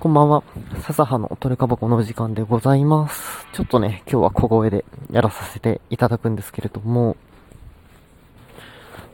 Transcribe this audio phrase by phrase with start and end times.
[0.00, 0.42] こんばんは。
[0.82, 3.46] 笹葉のトレカバコの時間でございます。
[3.54, 7.16] ちょっとね、今日は小声でやらさせていただくんですけれども、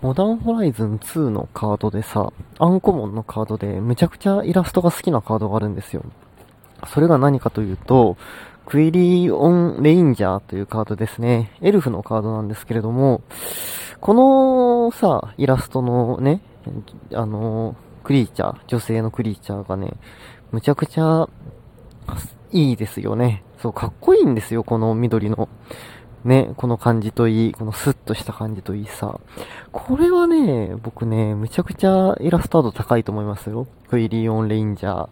[0.00, 6.04] モダンホライズン2のカードでさ、アンコモンのカードでむちゃくちゃイラストが好きなカードがあるんですよ。
[6.86, 8.16] それが何かというと、
[8.64, 11.52] クイリオンレインジャーというカードですね。
[11.60, 13.20] エルフのカードなんですけれども、
[14.00, 16.40] このさ、イラストのね、
[17.12, 19.94] あの、クリーチャー、女性のクリーチャーがね、
[20.52, 21.28] むちゃくちゃ
[22.52, 23.44] いいですよね。
[23.58, 25.48] そう、かっこいいんですよ、この緑の。
[26.24, 29.20] ね、この感じといい、このスッとした感じといいさ。
[29.72, 33.66] これはね、僕ね、むちゃくちゃイラストアート高いと思いますよ。
[33.88, 35.08] クイリオンレインジャー。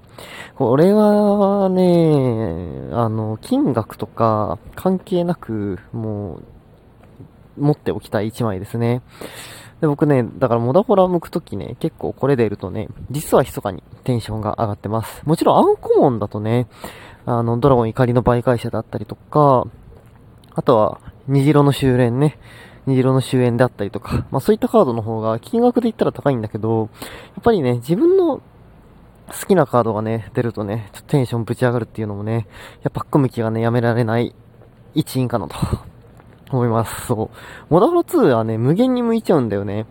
[0.56, 6.42] これはね、あの、金額とか関係なく、もう、
[7.58, 9.02] 持っておきたい一枚ですね。
[9.80, 15.22] で、僕ね、だからモダホラ向くときね、結構これ出るとね、実は密かにテンションが上がってます。
[15.26, 16.66] もちろんアンコモンだとね、
[17.26, 19.66] あの、ドラゴン怒りの媒介者だったりとか、
[20.54, 22.38] あとは、虹色の修練ね。
[22.86, 26.88] 虹色の終焉であったりとか、まあそういったカードの方が金額で言ったら高いんだけど、
[27.34, 28.42] やっぱりね、自分の好
[29.48, 32.46] きなカードがね、出るとね、ちょっとテンションぶち上がるっていうのもね、
[32.82, 34.34] やっぱ組む気がね、やめられない
[34.94, 35.56] 一因かなと
[36.50, 37.06] 思います。
[37.06, 37.36] そう。
[37.70, 39.86] モダフロ2はね、無限に向いちゃうんだよね。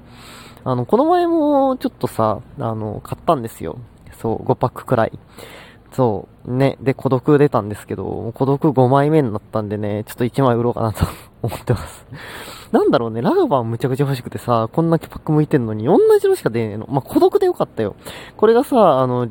[0.64, 3.78] あの、この前もちょっとさ、あの、買ったんですよ。
[4.18, 5.12] そう、5パックくらい。
[5.92, 6.78] そう、ね。
[6.82, 11.06] で、孤独出たんですけど、孤独5枚目になったんでね、ちょっと1枚売ろうかなと
[11.42, 12.06] 思ってます。
[12.72, 16.88] なんだろうね、ラガバンむちゃくちゃ欲しくてさ、こんなパック向いてんのに、同じのしか出ねえの。
[16.90, 17.96] まあ、孤独でよかったよ。
[18.36, 19.30] これがさ、あの、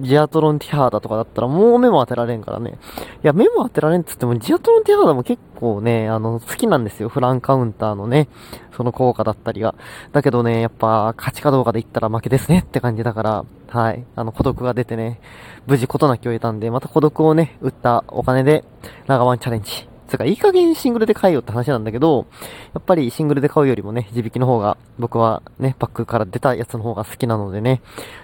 [0.00, 2.78] ジアトロンティハーダとかだったらもう目も当てられんからね。
[3.22, 7.08] いや、目も当てられんっつっても、ジアトロンティハーダも結構ね、あの、好きなんですよ。
[7.08, 8.28] フランカウンターのね、
[8.76, 9.74] その効果だったりが。
[10.12, 14.04] だけどね、やっぱ、勝ちかどうかで言ったら負けですねって感じだから、はい。
[14.16, 15.20] あの、孤独が出てね、
[15.66, 18.64] 無事事なきを得たんで、また孤独をね、売ったお金で、
[19.06, 19.91] ラガワンチャレンジ。
[20.12, 22.26] つうか、いい加減シングルで買えよって話なんだけど、
[22.74, 27.80] やっぱりシングルで買うよりもね、地引きの方が、僕はね、パックから出たやつの方が好きなのでね、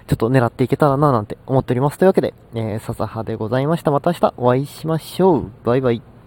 [0.07, 1.97] ちょっと狙っていけたらななんて思っております。
[1.97, 3.91] というわけで、えー、笹葉でございました。
[3.91, 5.51] また明日お会いしましょう。
[5.63, 6.18] バイバイ。